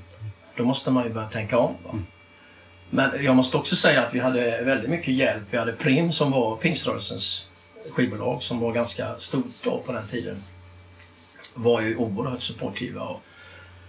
[0.55, 1.73] Då måste man ju börja tänka om.
[1.86, 1.99] Va?
[2.89, 5.43] Men jag måste också säga att vi hade väldigt mycket hjälp.
[5.49, 7.47] Vi hade Prim som var pingströrelsens
[7.91, 10.38] skivbolag som var ganska stort då på den tiden.
[11.53, 13.21] Var ju oerhört supportiva och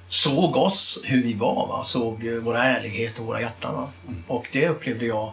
[0.09, 1.67] såg oss hur vi var.
[1.67, 1.85] Va?
[1.85, 3.75] Såg våra ärlighet och våra hjärtan.
[3.75, 3.91] Va?
[4.27, 5.33] Och det upplevde jag,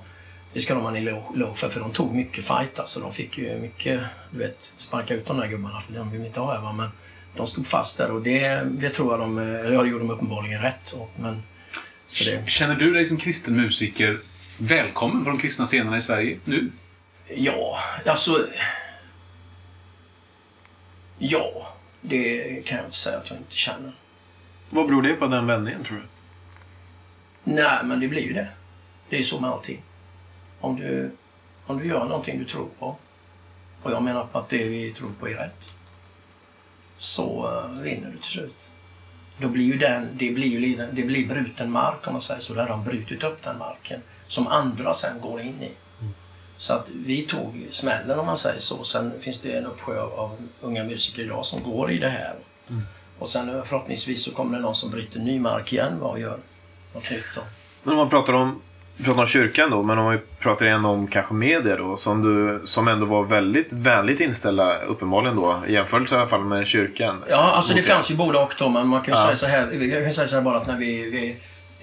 [0.54, 2.80] det ska de ha en eloge för, för de tog mycket fight.
[2.80, 3.00] Alltså.
[3.00, 6.28] De fick ju mycket, du vet, sparka ut de där gubbarna för de vill vi
[6.28, 6.62] inte ha här.
[6.62, 6.74] Va?
[6.74, 6.90] Men
[7.36, 10.62] de stod fast där och det, det tror jag de, eller det gjorde de uppenbarligen
[10.62, 10.92] rätt.
[10.92, 11.44] Och, men,
[12.08, 14.20] så det, Känner du dig som kristen musiker
[14.58, 16.72] välkommen på de kristna scenerna i Sverige nu?
[17.36, 18.48] Ja, alltså...
[21.20, 23.94] Ja, det kan jag inte säga att jag inte känner.
[24.70, 26.04] Vad beror det på den vändningen, tror du?
[27.54, 28.48] Nej, men det blir ju det.
[29.10, 29.82] Det är ju så med allting.
[30.60, 31.12] Om du,
[31.66, 32.96] om du gör någonting du tror på,
[33.84, 35.70] och jag menar på att det vi tror på är rätt,
[36.98, 38.56] så uh, vinner du till slut.
[39.38, 42.54] Då blir ju den, det blir ju det blir bruten mark om man säger så.
[42.54, 45.72] Där de brutit upp den marken som andra sen går in i.
[46.58, 48.84] Så att vi tog smällen om man säger så.
[48.84, 52.36] Sen finns det en uppsjö av, av unga musiker idag som går i det här.
[53.20, 56.20] Och sen eh, förhoppningsvis så kommer det någon som bryter ny mark igen va, och
[56.20, 56.40] gör
[56.94, 57.26] något nytt.
[57.36, 57.42] Då.
[57.84, 58.62] Men om man pratar om,
[59.04, 62.62] pratar om kyrkan då, men om vi pratar igen om kanske media då, som, du,
[62.68, 67.24] som ändå var väldigt vänligt inställda, uppenbarligen då, i jämförelse i alla fall med kyrkan.
[67.30, 69.24] Ja, alltså det fanns ju både och då, men man kan ju Ja.
[69.26, 69.92] säga så här.
[69.94, 71.36] Jag kan säga så här bara att när vi, vi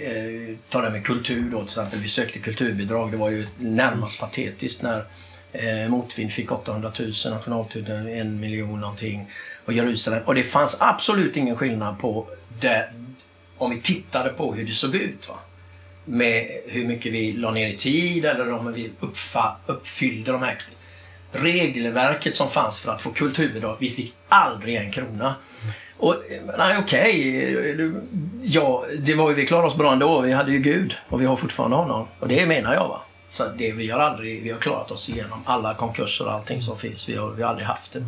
[0.06, 1.98] eh, tar det med kultur då till exempel.
[1.98, 3.10] Vi sökte kulturbidrag.
[3.10, 5.04] Det var ju närmast patetiskt när
[5.52, 9.26] eh, Motvind fick 800 000, Nationalteatern en miljon någonting
[9.64, 10.22] och Jerusalem.
[10.24, 12.26] Och det fanns absolut ingen skillnad på
[12.60, 12.90] det
[13.58, 15.28] om vi tittade på hur det såg ut.
[15.28, 15.34] Va?
[16.04, 20.58] Med hur mycket vi la ner i tid eller om vi uppfa, uppfyllde de här
[21.32, 23.76] regelverket som fanns för att få kulturbidrag.
[23.80, 25.34] Vi fick aldrig en krona.
[25.96, 26.16] Och,
[26.58, 27.56] nej, okej.
[27.74, 27.92] Okay.
[28.42, 30.20] Ja, det var ju, vi klarade oss bra ändå.
[30.20, 32.06] Vi hade ju Gud och vi har fortfarande honom.
[32.18, 32.88] Och det menar jag.
[32.88, 33.00] va.
[33.28, 36.78] Så det, vi har aldrig, vi har klarat oss igenom alla konkurser och allting som
[36.78, 37.08] finns.
[37.08, 38.04] Vi har, vi har aldrig haft det.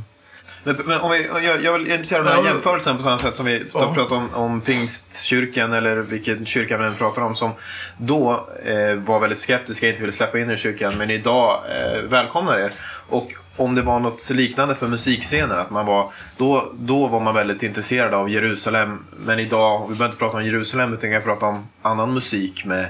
[0.67, 2.45] Men, men om vi, jag, jag vill av den här Ja.
[2.45, 3.95] jämförelsen på samma sätt som vi Ja.
[3.95, 7.51] pratar om, om pingstkyrkan eller vilken kyrka vi än pratar om som
[7.99, 12.01] då eh, var väldigt skeptiska, inte ville släppa in er i kyrkan men idag eh,
[12.03, 12.73] välkomnar er.
[13.09, 17.35] Och om det var något liknande för musikscenen, att man var, då, då var man
[17.35, 21.47] väldigt intresserad av Jerusalem men idag, vi behöver inte prata om Jerusalem utan kan prata
[21.47, 22.87] om annan musik med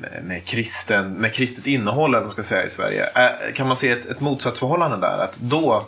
[0.00, 3.04] med, med, kristen, med kristet innehåll man ska säga i Sverige.
[3.14, 5.18] Är, kan man se ett, ett motsatsförhållande där?
[5.18, 5.86] Att då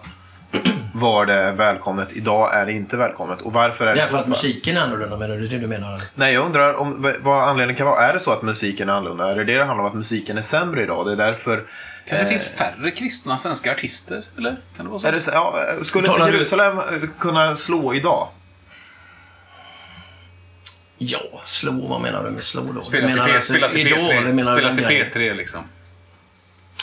[1.01, 3.41] var det välkommet, idag är det inte välkommet.
[3.41, 4.19] Och varför är det Därför så?
[4.19, 6.03] att musiken är annorlunda, menar du det du menar?
[6.15, 8.03] Nej, jag undrar om, vad anledningen kan vara.
[8.09, 9.31] Är det så att musiken är annorlunda?
[9.31, 11.07] Är det det det handlar om, att musiken är sämre idag?
[11.07, 11.65] Det är därför
[12.09, 14.57] Kanske finns färre kristna svenska artister, eller?
[14.77, 15.07] Kan det vara så?
[15.07, 16.85] Är det, ja, skulle Talar du- Jerusalem eh,
[17.19, 18.29] kunna slå idag?
[20.99, 22.83] Ja, slå, vad menar du med slå då?
[22.83, 24.91] Spelas i, menar P- alltså spelas i Idol, eller P3, menar du spelas i den
[24.91, 25.11] grejen?
[25.11, 25.61] P3 liksom.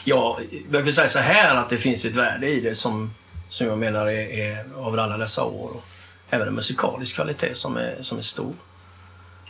[0.03, 0.39] Ja,
[0.71, 3.13] jag vill säga så här att det finns ett värde i det som,
[3.49, 5.69] som jag menar är, är över alla dessa år.
[5.69, 5.83] Och
[6.29, 8.53] även en musikalisk kvalitet som är, som är stor.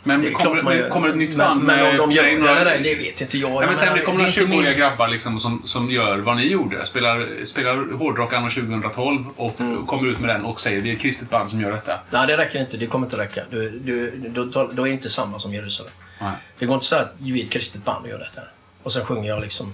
[0.04, 2.24] Men Det kommer, man men kommer ett nytt men, band Men med- om de gör
[2.24, 3.50] det några- eller det vet inte jag.
[3.50, 6.18] Nej, men sen det kommer några är inte min- 20-åriga grabbar liksom, som, som gör
[6.18, 6.86] vad ni gjorde.
[6.86, 9.86] Spelar, spelar hårdrock anno 2012 och Mm.
[9.86, 12.00] kommer ut med den och säger det är ett kristet band som gör detta.
[12.10, 12.76] Nej, det räcker inte.
[12.76, 13.42] Det kommer inte räcka.
[13.50, 15.92] Du, du, då, då, då är inte samma som Jerusalem.
[16.20, 16.32] Nej.
[16.58, 18.40] Det går inte så att vi är ett kristet band och gör detta.
[18.82, 19.72] Och sen sjunger jag liksom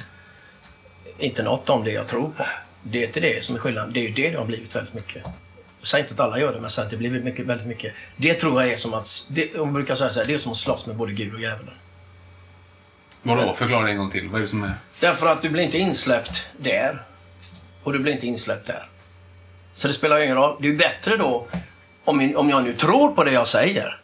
[1.19, 2.45] inte något om det jag tror på.
[2.87, 3.93] Det är inte det som är skillnaden.
[3.93, 5.23] Det är ju det det har blivit väldigt mycket.
[5.81, 7.67] Jag säger inte att alla gör det, men så att det blir väldigt mycket, väldigt
[7.67, 7.95] mycket.
[8.17, 10.39] Det tror jag är som att, det, om man brukar säga så här, det är
[10.39, 11.75] som att slåss med både Gud och djävulen.
[13.23, 13.55] Vadå?
[13.55, 14.29] Förklara en gång till.
[14.29, 14.73] Vad är det som är...
[15.01, 17.03] Därför att du blir inte insläppt där.
[17.83, 18.89] Och du blir inte insläppt där.
[19.73, 20.57] Så det spelar ingen roll.
[20.61, 21.47] Det är ju bättre då,
[22.05, 24.01] om, min- om jag nu tror på det jag säger,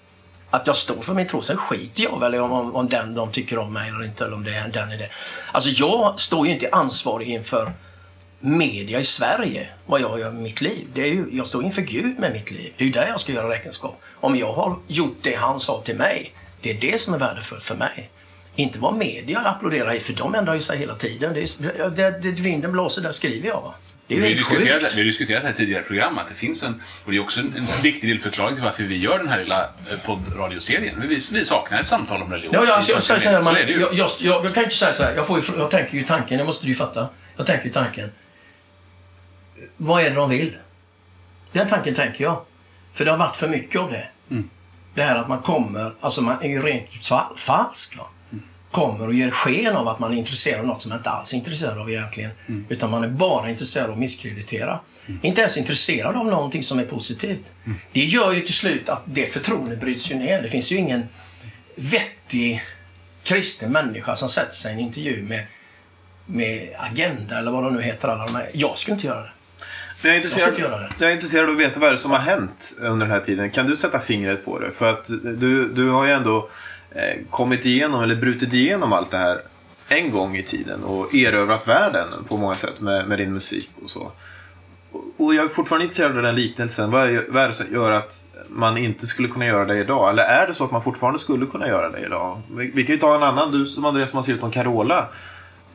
[0.51, 1.43] att jag står för min tro.
[1.43, 4.35] Sen skiter jag väl om, om, om den de tycker om mig eller inte, eller
[4.35, 5.09] om det är den är det.
[5.53, 7.73] Alltså jag står ju inte ansvarig inför
[8.41, 10.87] media i Sverige, vad jag gör med mitt liv.
[10.95, 12.73] Det är ju, jag står inför Gud med mitt liv.
[12.77, 14.01] Det är ju där jag ska göra räkenskap.
[14.15, 17.63] Om jag har gjort det han sa till mig, det är det som är värdefullt
[17.63, 18.11] för mig.
[18.57, 21.35] Inte vad media applåderar i, för de ändrar ju sig hela tiden.
[21.35, 23.75] Det är, det, det, vinden blåser, där skriver jag.
[24.07, 24.95] Det är ju Vi helt diskuterat, sjukt.
[24.95, 27.21] vi har diskuterat det här tidigare i program att det finns en, och det är
[27.21, 31.01] också en, en viktig delförklaring till varför vi gör den här lilla eh, poddradioserien.
[31.09, 32.55] Vi, vi saknar ett samtal om religion.
[32.55, 35.03] Ja, ja, alltså, jag, så man, jag, jag, jag, jag kan ju inte säga så
[35.03, 35.15] här.
[35.17, 37.09] Jag, får ju, jag tänker ju tanken, det måste du ju fatta.
[37.37, 38.11] Jag tänker ju tanken.
[39.83, 40.57] Vad är det de vill?
[41.53, 42.43] Den tanken tänker jag.
[42.93, 44.09] För det har varit för mycket av det.
[44.31, 44.51] Mm.
[44.95, 47.99] Det här att man kommer, alltså man är ju rent ut falsk.
[47.99, 48.05] Va?
[48.71, 51.33] Kommer och ger sken av att man är intresserad av något som man inte alls
[51.33, 52.31] är intresserad av egentligen.
[52.47, 52.67] Mm.
[52.69, 54.81] Utan man är bara intresserad av att misskreditera.
[55.23, 57.53] Inte ens intresserad av någonting som är positivt.
[57.65, 57.79] Mm.
[57.93, 60.43] Det gör ju till slut att det förtroendet bryts ju ner.
[60.43, 61.09] Det finns ju ingen
[61.75, 62.63] vettig
[63.23, 65.47] kristen människa som sätter sig i en intervju med,
[66.27, 68.09] med Agenda eller vad de nu heter.
[68.09, 68.51] Alla de här.
[68.55, 69.31] Jag skulle inte göra det.
[70.03, 70.91] Jag, är intresserad, det.
[70.99, 73.21] jag är intresserad av att veta vad är det som har hänt under den här
[73.21, 73.51] tiden.
[73.51, 74.71] Kan du sätta fingret på det?
[74.71, 76.49] För att du, du har ju ändå
[76.91, 79.39] eh, kommit igenom, eller brutit igenom allt det här
[79.89, 83.91] en gång i tiden och erövrat världen på många sätt med, med din musik och
[83.91, 84.01] så.
[84.93, 86.91] Och- Och jag är fortfarande intresserad av den liknelsen.
[86.91, 90.11] Vad är, vad är det som gör att man inte skulle kunna göra det idag?
[90.11, 92.43] Eller är det så att man fortfarande skulle kunna göra det idag?
[92.57, 95.09] Vi, vi kan ju ta en annan, du som Andreas som har skrivit om Carola.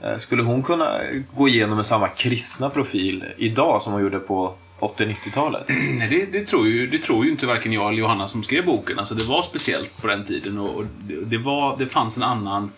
[0.06, 1.00] Eh, Skulle hon kunna
[1.36, 5.64] gå igenom med samma kristna profil idag som hon gjorde på 80-90-talet?
[5.70, 8.66] Nej, det, det, tror ju, det tror ju inte varken jag eller Johanna som skrev
[8.66, 9.00] boken.
[9.00, 12.24] Alltså, det var speciellt på den tiden och, och det, det, var, det fanns en
[12.24, 12.72] annan...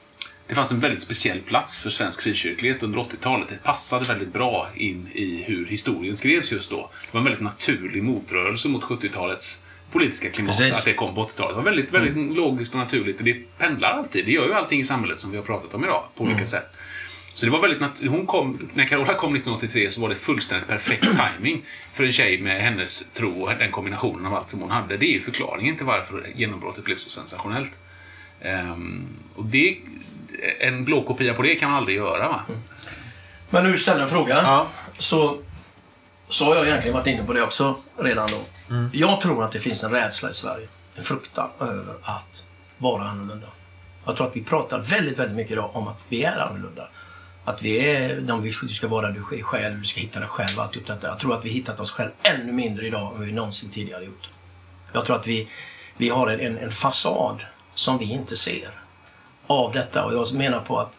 [0.48, 3.48] Det fanns en väldigt speciell plats för svensk frikyrklighet under 80-talet.
[3.50, 6.78] Det passade väldigt bra in i hur historien skrevs just då.
[6.78, 10.58] Det var en väldigt naturlig motrörelse mot 70-talets politiska klimat.
[10.58, 10.74] Precis.
[10.74, 11.52] Att det kom på 80-talet.
[11.52, 13.18] Det var väldigt, väldigt logiskt och naturligt.
[13.18, 14.26] Och det pendlar alltid.
[14.26, 16.78] Det gör ju allting i samhället som vi har pratat om idag på olika sätt.
[17.38, 20.68] Så det var väldigt nat- hon kom, när Carola kom 1983 så var det fullständigt
[20.68, 21.04] perfekt
[21.38, 24.98] timing för en tjej med hennes tro och den kombinationen av allt som hon hade.
[24.98, 27.80] Det är ju förklaringen till varför genombrottet blev så sensationellt.
[28.42, 29.78] Ehm, och det,
[30.60, 32.42] en blåkopia på det kan man aldrig göra va?
[33.50, 34.36] Men nu ställer en fråga.
[34.36, 34.68] Ja.
[34.98, 35.42] Så,
[36.30, 38.38] så har jag egentligen varit inne på det också redan då.
[38.94, 40.68] Jag tror att det finns en rädsla i Sverige.
[40.96, 42.44] En fruktan över att
[42.78, 43.48] vara annorlunda.
[44.06, 46.88] Jag tror att vi pratar väldigt, väldigt mycket idag om att vi är annorlunda.
[47.48, 50.60] Att vi är de vi ska vara du är själv, du ska hitta dig själv
[50.60, 51.08] allt detta.
[51.08, 54.30] Jag tror att vi hittat oss själv ännu mindre idag än vi någonsin tidigare gjort.
[54.94, 55.50] Jag tror att vi,
[55.98, 58.70] vi har en, en, fasad som vi inte ser
[59.48, 60.06] av detta.
[60.06, 60.94] Och jag menar på att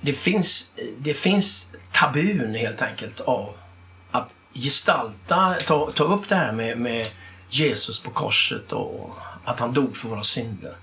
[0.00, 3.54] det finns, det finns tabun helt enkelt av
[4.10, 7.06] att gestalta, ta, ta upp det här med, med
[7.50, 10.76] Jesus på korset och att han dog för våra synder.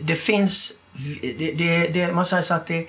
[0.00, 0.77] Det finns,
[1.20, 2.86] det, det, det, man säger så att det,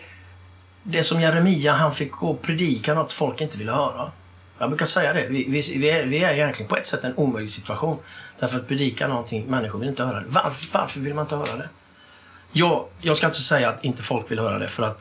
[0.83, 4.11] det som Jeremia, han fick gå och predika något folk inte ville höra.
[4.59, 7.15] Jag brukar säga det, vi, vi, vi, är, vi är egentligen på ett sätt en
[7.15, 7.97] omöjlig situation.
[8.39, 10.25] Därför att predika någonting, människor vill inte höra det.
[10.29, 11.69] Varför, varför vill man inte höra det?
[12.51, 14.99] Jag, jag ska inte säga att inte folk vill höra det för att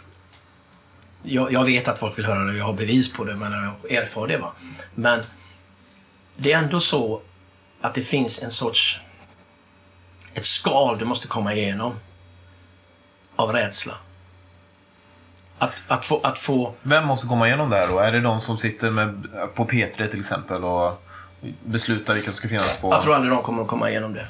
[1.22, 3.52] jag, jag vet att folk vill höra det och jag har bevis på det, men
[3.52, 4.38] jag erfar det.
[4.38, 4.52] Va?
[4.94, 5.20] Men
[6.36, 7.20] det är ändå så
[7.80, 9.00] att det finns en sorts
[10.34, 11.94] ett skal du måste komma igenom
[13.38, 13.92] av rädsla.
[15.58, 16.74] Att, att, få, att få...
[16.82, 17.98] Vem måste komma igenom det här då?
[17.98, 19.22] Är det de som sitter med,
[19.54, 21.04] på P3 till exempel och
[21.64, 22.92] beslutar vilka som ska finnas på...
[22.92, 24.26] Jag tror aldrig de kommer att komma igenom det.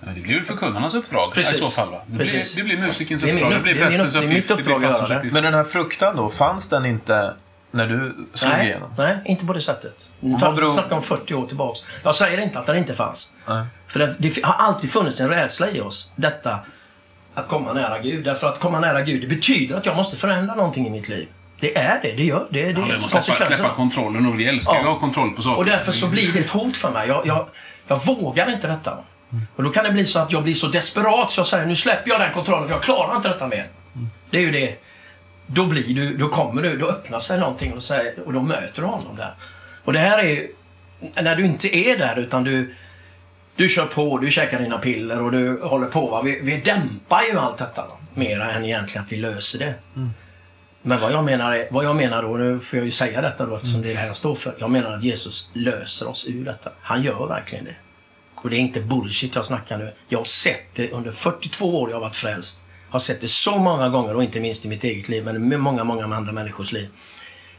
[0.00, 1.54] Men det blir väl förkunnarnas uppdrag Precis.
[1.58, 1.90] i så fall?
[1.90, 2.00] Va?
[2.06, 2.54] Det, blir, Precis.
[2.54, 4.50] det blir musikens Det min uppdrag, upp- det blir min prästens upp- det är mitt
[4.50, 5.16] uppgift, det blir uppdrag att göra det.
[5.16, 5.34] uppgift.
[5.34, 7.34] Men den här fruktan då, fanns den inte
[7.70, 8.94] när du slog Nej, igenom?
[8.98, 10.10] nej, inte på det sättet.
[10.20, 10.38] Nu vi
[10.72, 11.80] snackar om 40 år tillbaks.
[12.02, 13.32] Jag säger inte att den inte fanns.
[13.48, 13.66] Nej.
[13.88, 16.12] För det, det har alltid funnits en rädsla i oss.
[16.16, 16.58] Detta
[17.34, 18.24] att komma nära Gud.
[18.24, 21.28] Därför att komma nära Gud, det betyder att jag måste förändra någonting i mitt liv.
[21.60, 22.62] Det är det, det gör det.
[22.72, 24.80] Det Ja, är måste släppa, släppa kontrollen och vi älskar Ja.
[24.80, 25.58] att ha kontroll på saker.
[25.58, 27.08] Och därför så blir det ett hot för mig.
[27.08, 27.46] Jag, jag,
[27.88, 28.98] jag vågar inte detta.
[29.56, 31.76] Och då kan det bli så att jag blir så desperat så jag säger nu
[31.76, 33.64] släpper jag den kontrollen för jag klarar inte detta mer.
[34.30, 34.74] Det är ju det.
[35.46, 38.82] Då blir du, då kommer du, då öppnar sig någonting och, säger, och då möter
[38.82, 39.34] du honom där.
[39.84, 40.48] Och det här är ju,
[41.22, 42.74] när du inte är där utan du,
[43.56, 46.06] du kör på, du käkar dina piller och du håller på.
[46.06, 46.22] Va?
[46.22, 47.92] Vi, vi dämpar ju allt detta va?
[48.14, 49.74] mera än egentligen att vi löser det.
[50.82, 53.46] Men vad jag menar, är, vad jag menar då, nu får jag ju säga detta
[53.46, 54.54] då eftersom det är det här jag står för.
[54.58, 56.70] Jag menar att Jesus löser oss ur detta.
[56.80, 57.74] Han gör verkligen det.
[58.34, 59.92] Och det är inte bullshit jag snackar nu.
[60.08, 62.60] Jag har sett det under 42 år jag har varit frälst.
[62.88, 65.48] Jag har sett det så många gånger och inte minst i mitt eget liv men
[65.48, 66.88] med många, många andra människors liv.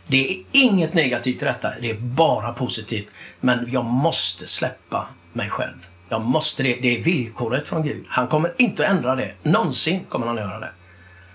[0.08, 1.74] Det är inget negativt i detta.
[1.82, 3.08] Det är bara positivt.
[3.40, 5.88] Men jag måste släppa mig själv.
[6.10, 6.78] Jag måste det.
[6.82, 8.06] Det är villkoret från Gud.
[8.10, 9.32] Han kommer inte att ändra det.
[9.44, 10.70] Någonsin kommer han att göra det.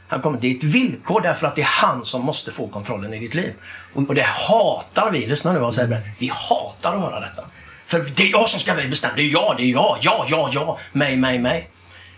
[0.08, 3.14] Han kommer, det är ett villkor därför att det är han som måste få kontrollen
[3.14, 3.52] i ditt liv.
[3.94, 5.26] Och det hatar vi.
[5.26, 6.00] Lyssna nu vad jag säger.
[6.18, 7.42] Vi hatar att höra detta.
[7.86, 9.14] För det är jag som ska bestämma.
[9.16, 9.98] Det är jag, det är jag.
[10.00, 10.78] Ja, ja, ja.
[10.92, 11.68] Mig, mig, mig.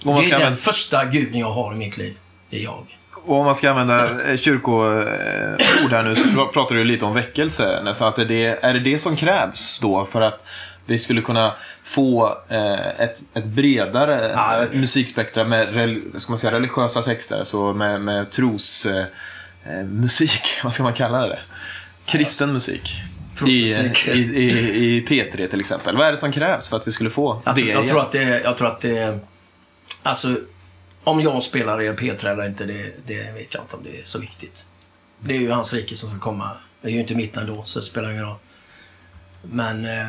[0.05, 2.17] Det är den använda- första guden jag har i mitt liv.
[2.51, 2.87] Det är jag.
[3.25, 7.15] Och om man ska använda eh, kyrkoord här nu så pr- pratar du lite om
[7.15, 7.81] väckelse.
[7.85, 10.45] Nästan att det är, är det det som krävs då för att
[10.87, 11.53] vi skulle kunna
[11.85, 14.63] få eh, ett, ett bredare Ja.
[14.63, 18.87] eh, musikspektra med rel, ska man säga, religiösa texter, alltså med, med tros...
[18.87, 19.05] Eh,
[19.65, 19.87] eh,
[20.65, 21.39] vad ska man kalla det?
[22.07, 22.91] Kristen musik.
[23.33, 24.09] I, Trosmusik.
[24.09, 25.97] i, i, I P3 till exempel.
[25.97, 27.89] Vad är det som krävs för att vi skulle få Jag, det jag, igen?
[27.89, 29.19] tror att det, jag tror att det...
[30.03, 30.37] Alltså,
[31.05, 34.05] om jag spelar er P3 eller inte, det, det vet jag inte om det är
[34.05, 34.67] så viktigt.
[35.21, 36.51] Det är ju hans rike som ska komma.
[36.81, 38.37] Det är ju inte mitt ändå, så det spelar ingen roll.
[39.43, 39.85] Men...
[39.85, 40.07] Eh,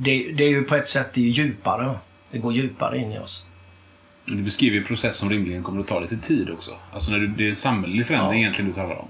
[0.00, 1.94] det, det är ju på ett sätt det är ju djupare.
[2.30, 3.46] Det går djupare in i oss.
[4.24, 6.70] Men Du beskriver ju en process som rimligen kommer att ta lite tid också.
[6.92, 8.38] Alltså när du, det är en samhällelig förändring Ja.
[8.42, 9.08] egentligen du talar om.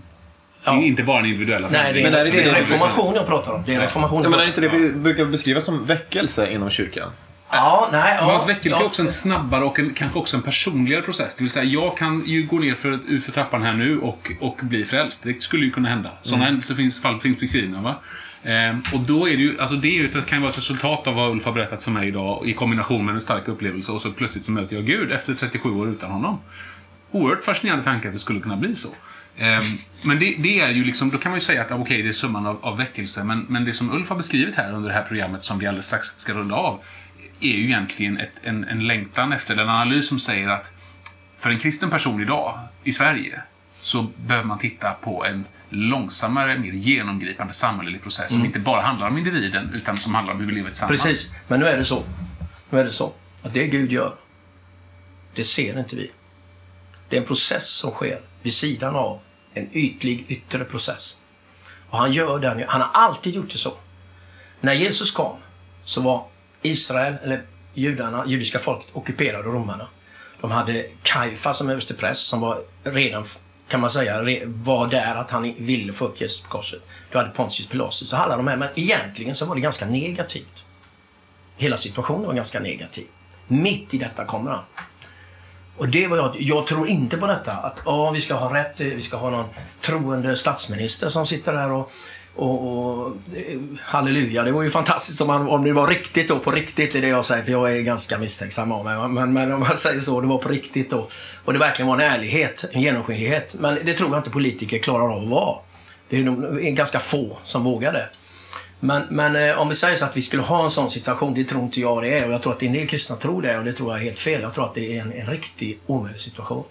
[0.64, 0.72] Ja.
[0.72, 3.14] Det är inte bara den individuella Nej, det är, Men är det det är reformation
[3.14, 3.62] jag pratar om.
[3.66, 7.10] Det är reformation Ja, men är inte det vi brukar beskrivas som väckelse inom kyrkan?
[7.50, 8.16] Ja, nej.
[8.20, 8.84] Men Ja, att väckelse ja.
[8.84, 11.36] är också en snabbare och en, kanske också en personligare process.
[11.36, 14.32] Det vill säga, jag kan ju gå ner för, ut för trappan här nu och,
[14.40, 15.22] och bli frälst.
[15.24, 16.10] Det skulle ju kunna hända.
[16.22, 17.80] Sådana händelser finns, fall finns beskrivna.
[17.80, 17.94] Va?
[18.42, 21.14] Ehm, och då är det ju, alltså det ju, kan ju vara ett resultat av
[21.14, 24.12] vad Ulf har berättat för mig idag i kombination med en stark upplevelse och så
[24.12, 26.40] plötsligt så möter jag Gud efter 37 år utan honom.
[27.10, 28.88] Oerhört fascinerande tanke att det skulle kunna bli så.
[29.36, 29.62] Ehm,
[30.02, 32.12] men det, det är ju liksom, då kan man ju säga att okej, det är
[32.12, 33.24] summan av, av väckelse.
[33.24, 35.86] Men, men det som Ulf har beskrivit här under det här programmet som vi alldeles
[35.86, 36.80] strax ska runda av
[37.40, 40.72] är ju egentligen ett, en, en längtan efter, en analys som säger att
[41.36, 43.42] för en kristen person idag i Sverige
[43.80, 49.08] så behöver man titta på en långsammare, mer genomgripande samhällelig process som inte bara handlar
[49.08, 51.02] om individen utan som handlar om hur vi lever tillsammans.
[51.02, 52.04] Precis, men nu är det så.
[52.70, 53.12] Nu är det så
[53.42, 54.14] att det Gud gör,
[55.34, 56.10] det ser inte vi.
[57.08, 59.20] Det är en process som sker vid sidan av
[59.54, 61.16] en ytlig yttre process.
[61.90, 63.74] Och han gör den, han har alltid gjort det så.
[64.60, 65.36] När Jesus kom
[65.84, 66.26] så var
[66.62, 67.42] Israel, eller
[67.74, 69.88] judarna, judiska folket, ockuperade av romarna.
[70.40, 73.24] De hade Kaifa som överstepräst som var redan,
[73.68, 76.82] kan man säga, var där att han ville få upp Jesus på korset.
[77.10, 80.64] Du hade Pontius Pilatus och alla de här, men egentligen så var det ganska negativt.
[81.56, 83.06] Hela situationen var ganska negativ.
[83.46, 84.60] Mitt i detta kommer han.
[85.76, 88.80] Och det var jag, jag tror inte på detta att oh, vi ska ha rätt,
[88.80, 89.48] vi ska ha någon
[89.80, 91.92] troende statsminister som sitter där och,
[92.38, 96.38] och, och eh, halleluja, det var ju fantastiskt om, man, om det var riktigt då,
[96.38, 99.08] på riktigt är det jag säger, för jag är ganska misstänksam av mig.
[99.08, 101.08] Men, men om man säger så, det var på riktigt då.
[101.44, 103.54] Och det verkligen var en ärlighet, en genomskinlighet.
[103.58, 105.56] Men det tror jag inte politiker klarar av att vara.
[106.08, 108.08] Det är, de, det är ganska få som vågar det.
[108.80, 111.44] Men, men eh, om vi säger så att vi skulle ha en sån situation, det
[111.44, 112.26] tror inte jag det är.
[112.26, 114.18] Och jag tror att en del kristna tror det och det tror jag är helt
[114.18, 114.42] fel.
[114.42, 116.64] Jag tror att det är en, en riktig omöjlig situation.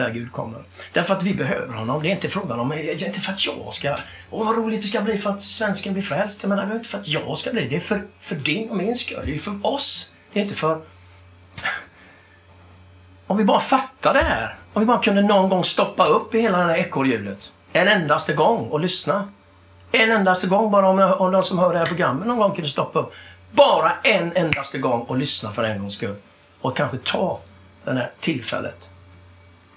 [0.00, 0.62] Där Gud kommer.
[0.92, 2.02] Därför att vi behöver honom.
[2.02, 3.96] Det är inte frågan om, det är inte för att jag ska...
[4.30, 6.44] Åh vad roligt det ska bli för att svensken blir frälst.
[6.46, 7.74] Men det är inte för att jag ska bli det.
[7.74, 9.22] är för, för din och min skull.
[9.24, 10.10] Det är för oss.
[10.32, 10.80] Det är inte för...
[13.26, 14.58] Om vi bara fattar det här.
[14.72, 17.52] Om vi bara kunde någon gång stoppa upp i hela det här ekorrhjulet.
[17.72, 19.28] En endaste gång och lyssna.
[19.92, 22.70] En endaste gång, bara om, om de som hör det här programmet någon gång kunde
[22.70, 23.12] stoppa upp.
[23.50, 26.16] Bara en endaste gång och lyssna för en gångs skull.
[26.60, 27.40] Och kanske ta
[27.84, 28.89] det här tillfället.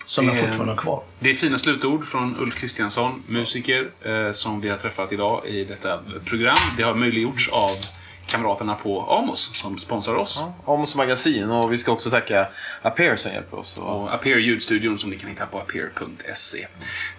[0.05, 1.03] Som jag Eh, fortfarande har kvar.
[1.19, 5.63] Det är fina slutord från Ulf Kristiansson, musiker, eh, som vi har träffat idag i
[5.65, 6.57] detta program.
[6.77, 7.77] Det har möjliggjorts av
[8.25, 10.43] kamraterna på Amos som sponsrar oss.
[10.65, 12.47] Amos magasin och vi ska också tacka
[12.81, 13.77] Aper som hjälper oss.
[13.77, 14.01] Och...
[14.01, 16.67] Och Appear ljudstudion som ni kan hitta på appear.se.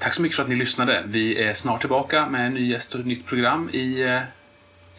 [0.01, 1.03] Tack så mycket för att ni lyssnade.
[1.07, 4.21] Vi är snart tillbaka med en ny gäst och ett nytt program i eh,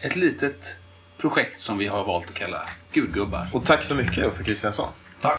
[0.00, 0.76] ett litet
[1.18, 3.48] projekt som vi har valt att kalla Gudgubbar.
[3.52, 4.88] och tack så mycket Uffe Kristiansson.